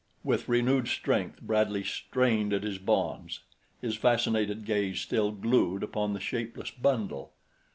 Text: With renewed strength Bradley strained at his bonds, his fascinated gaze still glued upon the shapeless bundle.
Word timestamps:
With 0.23 0.49
renewed 0.49 0.87
strength 0.87 1.43
Bradley 1.43 1.83
strained 1.83 2.53
at 2.53 2.63
his 2.63 2.79
bonds, 2.79 3.41
his 3.81 3.95
fascinated 3.95 4.65
gaze 4.65 4.99
still 4.99 5.29
glued 5.29 5.83
upon 5.83 6.13
the 6.13 6.19
shapeless 6.19 6.71
bundle. 6.71 7.33